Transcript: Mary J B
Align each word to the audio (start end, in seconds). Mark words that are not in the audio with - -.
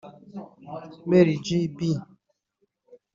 Mary 1.09 1.33
J 1.45 1.51
B 1.77 1.79